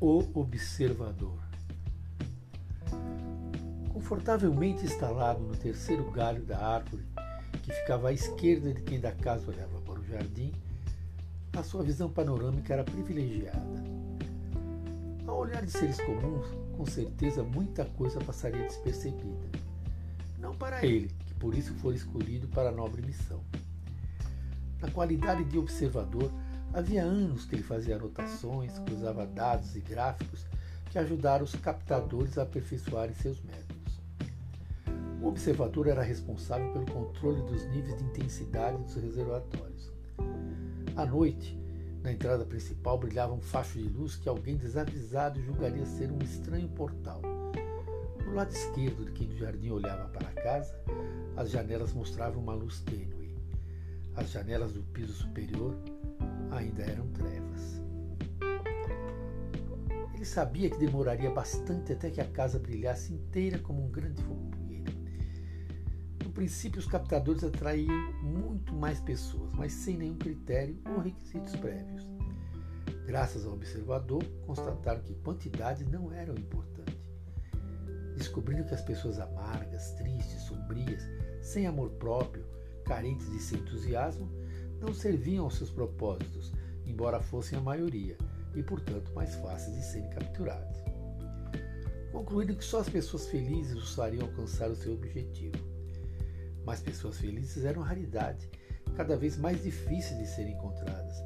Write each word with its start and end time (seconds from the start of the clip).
observador. 0.00 1.38
Confortavelmente 3.92 4.84
instalado 4.84 5.40
no 5.40 5.54
terceiro 5.54 6.10
galho 6.10 6.42
da 6.42 6.58
árvore, 6.58 7.04
que 7.62 7.72
ficava 7.72 8.08
à 8.08 8.12
esquerda 8.12 8.72
de 8.72 8.80
quem 8.80 8.98
da 8.98 9.12
casa 9.12 9.50
olhava 9.50 9.78
para 9.82 10.00
o 10.00 10.04
jardim, 10.04 10.52
a 11.52 11.62
sua 11.62 11.82
visão 11.82 12.08
panorâmica 12.08 12.72
era 12.72 12.84
privilegiada. 12.84 13.84
Ao 15.26 15.38
olhar 15.38 15.64
de 15.64 15.70
seres 15.70 16.00
comuns, 16.00 16.46
com 16.76 16.86
certeza 16.86 17.42
muita 17.42 17.84
coisa 17.84 18.18
passaria 18.20 18.62
despercebida. 18.62 19.48
Não 20.38 20.54
para 20.54 20.84
ele, 20.84 21.10
que 21.26 21.34
por 21.34 21.54
isso 21.54 21.74
foi 21.74 21.94
escolhido 21.94 22.48
para 22.48 22.70
a 22.70 22.72
nobre 22.72 23.02
missão. 23.02 23.40
Na 24.80 24.90
qualidade 24.90 25.44
de 25.44 25.58
observador, 25.58 26.32
havia 26.72 27.02
anos 27.02 27.44
que 27.44 27.56
ele 27.56 27.62
fazia 27.62 27.96
anotações, 27.96 28.78
cruzava 28.80 29.26
dados 29.26 29.76
e 29.76 29.80
gráficos 29.80 30.46
que 30.90 30.98
ajudaram 30.98 31.44
os 31.44 31.54
captadores 31.54 32.36
a 32.38 32.42
aperfeiçoarem 32.42 33.14
seus 33.14 33.40
métodos. 33.42 34.00
O 35.22 35.28
observador 35.28 35.86
era 35.86 36.02
responsável 36.02 36.72
pelo 36.72 36.86
controle 36.86 37.42
dos 37.42 37.64
níveis 37.68 37.96
de 37.98 38.04
intensidade 38.04 38.82
dos 38.82 38.94
reservatórios. 38.94 39.92
À 40.96 41.04
noite, 41.04 41.58
na 42.02 42.12
entrada 42.12 42.44
principal 42.44 42.98
brilhava 42.98 43.34
um 43.34 43.40
facho 43.40 43.78
de 43.78 43.88
luz 43.88 44.16
que 44.16 44.28
alguém 44.28 44.56
desavisado 44.56 45.40
julgaria 45.42 45.84
ser 45.84 46.10
um 46.10 46.18
estranho 46.18 46.68
portal. 46.70 47.20
No 48.24 48.34
lado 48.34 48.50
esquerdo 48.50 49.04
de 49.04 49.12
quem 49.12 49.28
do 49.28 49.36
jardim 49.36 49.70
olhava 49.70 50.08
para 50.08 50.28
a 50.28 50.32
casa, 50.32 50.74
as 51.36 51.50
janelas 51.50 51.92
mostravam 51.92 52.42
uma 52.42 52.54
luz 52.54 52.80
tênue. 52.80 53.19
As 54.20 54.32
janelas 54.32 54.74
do 54.74 54.82
piso 54.82 55.14
superior 55.14 55.74
ainda 56.50 56.82
eram 56.82 57.08
trevas. 57.08 57.80
Ele 60.14 60.24
sabia 60.26 60.68
que 60.68 60.76
demoraria 60.76 61.30
bastante 61.30 61.94
até 61.94 62.10
que 62.10 62.20
a 62.20 62.26
casa 62.26 62.58
brilhasse 62.58 63.14
inteira 63.14 63.58
como 63.58 63.82
um 63.82 63.90
grande 63.90 64.22
fogueira. 64.22 64.92
No 66.22 66.30
princípio, 66.32 66.78
os 66.78 66.86
captadores 66.86 67.42
atraíam 67.42 68.12
muito 68.22 68.74
mais 68.74 69.00
pessoas, 69.00 69.54
mas 69.54 69.72
sem 69.72 69.96
nenhum 69.96 70.18
critério 70.18 70.78
ou 70.94 71.00
requisitos 71.00 71.56
prévios. 71.56 72.06
Graças 73.06 73.46
ao 73.46 73.54
observador, 73.54 74.22
constataram 74.46 75.00
que 75.00 75.14
quantidade 75.14 75.82
não 75.86 76.12
era 76.12 76.30
o 76.30 76.38
importante. 76.38 77.00
Descobrindo 78.18 78.64
que 78.64 78.74
as 78.74 78.82
pessoas 78.82 79.18
amargas, 79.18 79.92
tristes, 79.92 80.42
sombrias, 80.42 81.02
sem 81.40 81.66
amor 81.66 81.88
próprio, 81.92 82.49
carentes 82.90 83.30
de 83.30 83.38
seu 83.38 83.56
entusiasmo, 83.56 84.28
não 84.80 84.92
serviam 84.92 85.44
aos 85.44 85.54
seus 85.54 85.70
propósitos, 85.70 86.52
embora 86.84 87.20
fossem 87.20 87.56
a 87.56 87.60
maioria, 87.60 88.18
e 88.52 88.64
portanto 88.64 89.12
mais 89.14 89.32
fáceis 89.36 89.76
de 89.76 89.84
serem 89.84 90.10
capturados. 90.10 90.76
Concluíram 92.10 92.56
que 92.56 92.64
só 92.64 92.80
as 92.80 92.88
pessoas 92.88 93.28
felizes 93.28 93.76
os 93.76 93.94
fariam 93.94 94.26
alcançar 94.26 94.68
o 94.68 94.74
seu 94.74 94.94
objetivo. 94.94 95.54
Mas 96.64 96.80
pessoas 96.80 97.18
felizes 97.18 97.64
eram 97.64 97.80
raridade, 97.80 98.50
cada 98.96 99.16
vez 99.16 99.36
mais 99.36 99.62
difíceis 99.62 100.18
de 100.18 100.26
serem 100.26 100.54
encontradas. 100.54 101.22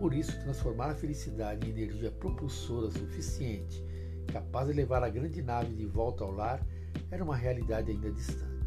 Por 0.00 0.12
isso, 0.12 0.36
transformar 0.40 0.90
a 0.90 0.96
felicidade 0.96 1.64
em 1.64 1.70
energia 1.70 2.10
propulsora 2.10 2.90
suficiente, 2.90 3.84
capaz 4.32 4.66
de 4.66 4.72
levar 4.72 5.04
a 5.04 5.08
grande 5.08 5.42
nave 5.42 5.76
de 5.76 5.86
volta 5.86 6.24
ao 6.24 6.32
lar, 6.32 6.60
era 7.08 7.22
uma 7.22 7.36
realidade 7.36 7.92
ainda 7.92 8.10
distante. 8.10 8.57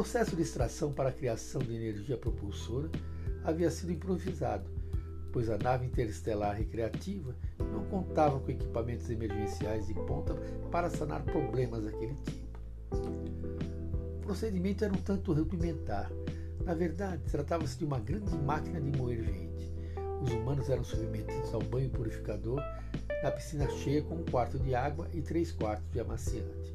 Processo 0.00 0.34
de 0.34 0.40
extração 0.40 0.94
para 0.94 1.10
a 1.10 1.12
criação 1.12 1.60
de 1.60 1.74
energia 1.74 2.16
propulsora 2.16 2.88
havia 3.44 3.70
sido 3.70 3.92
improvisado, 3.92 4.64
pois 5.30 5.50
a 5.50 5.58
nave 5.58 5.84
interestelar 5.84 6.56
recreativa 6.56 7.36
não 7.58 7.84
contava 7.84 8.40
com 8.40 8.50
equipamentos 8.50 9.10
emergenciais 9.10 9.88
de 9.88 9.92
ponta 9.92 10.34
para 10.70 10.88
sanar 10.88 11.22
problemas 11.24 11.84
daquele 11.84 12.14
tipo. 12.24 12.58
O 14.16 14.20
procedimento 14.22 14.82
era 14.86 14.94
um 14.94 15.02
tanto 15.02 15.34
rudimentar, 15.34 16.10
na 16.64 16.72
verdade, 16.72 17.22
tratava-se 17.30 17.76
de 17.76 17.84
uma 17.84 18.00
grande 18.00 18.34
máquina 18.38 18.80
de 18.80 18.96
moer 18.96 19.22
gente. 19.22 19.70
Os 20.22 20.32
humanos 20.32 20.70
eram 20.70 20.82
submetidos 20.82 21.52
ao 21.52 21.60
banho 21.60 21.90
purificador 21.90 22.62
na 23.22 23.30
piscina 23.30 23.68
cheia 23.68 24.00
com 24.00 24.14
um 24.14 24.24
quarto 24.24 24.58
de 24.58 24.74
água 24.74 25.06
e 25.12 25.20
três 25.20 25.52
quartos 25.52 25.92
de 25.92 26.00
amaciante. 26.00 26.74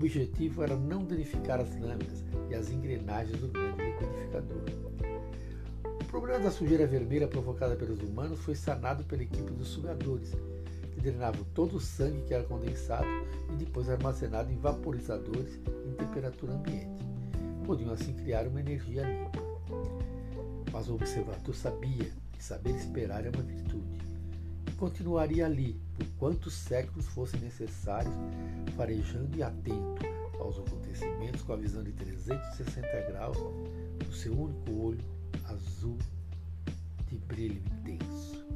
Objetivo 0.00 0.62
era 0.62 0.74
não 0.74 1.04
danificar 1.04 1.60
as 1.60 1.78
lâminas 1.78 2.24
e 2.48 2.54
as 2.54 2.70
engrenagens 2.70 3.38
do 3.38 3.48
grande 3.48 3.84
liquidificador. 3.84 4.62
O 6.00 6.04
problema 6.06 6.38
da 6.40 6.50
sujeira 6.50 6.86
vermelha 6.86 7.28
provocada 7.28 7.76
pelos 7.76 8.00
humanos 8.00 8.40
foi 8.40 8.54
sanado 8.54 9.04
pela 9.04 9.22
equipe 9.22 9.52
dos 9.52 9.68
sugadores, 9.68 10.32
que 10.94 11.00
drenavam 11.02 11.44
todo 11.54 11.76
o 11.76 11.80
sangue 11.80 12.22
que 12.22 12.32
era 12.32 12.44
condensado 12.44 13.06
e 13.52 13.56
depois 13.56 13.90
armazenado 13.90 14.50
em 14.50 14.56
vaporizadores 14.56 15.60
em 15.86 15.92
temperatura 15.92 16.54
ambiente 16.54 17.04
podiam 17.70 17.92
assim 17.92 18.12
criar 18.14 18.48
uma 18.48 18.58
energia 18.58 19.02
limpa. 19.02 19.38
Mas 20.72 20.88
o 20.88 20.94
observador 20.94 21.54
sabia 21.54 22.10
que 22.32 22.42
saber 22.42 22.74
esperar 22.74 23.24
é 23.24 23.30
uma 23.30 23.42
virtude 23.42 23.69
continuaria 24.80 25.44
ali 25.44 25.78
por 25.94 26.06
quantos 26.18 26.54
séculos 26.54 27.06
fossem 27.08 27.38
necessários, 27.38 28.14
farejando 28.78 29.36
e 29.36 29.42
atento 29.42 30.06
aos 30.40 30.58
acontecimentos 30.58 31.42
com 31.42 31.52
a 31.52 31.56
visão 31.56 31.84
de 31.84 31.92
360 31.92 32.88
graus 33.12 33.36
do 33.36 34.12
seu 34.12 34.32
único 34.32 34.72
olho 34.72 35.04
azul 35.44 35.98
de 37.08 37.18
brilho 37.18 37.58
intenso. 37.58 38.49